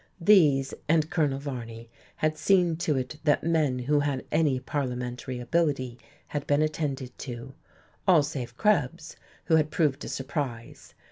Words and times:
These, 0.19 0.73
and 0.89 1.11
Colonel 1.11 1.37
Varney, 1.37 1.87
had 2.15 2.35
seen 2.35 2.75
to 2.77 2.97
it 2.97 3.19
that 3.23 3.43
men 3.43 3.77
who 3.77 3.99
had 3.99 4.25
any 4.31 4.59
parliamentary 4.59 5.39
ability 5.39 5.99
had 6.29 6.47
been 6.47 6.63
attended 6.63 7.15
to; 7.19 7.53
all 8.07 8.23
save 8.23 8.57
Krebs, 8.57 9.15
who 9.45 9.57
had 9.57 9.69
proved 9.69 10.03
a 10.03 10.07
surprise. 10.07 10.95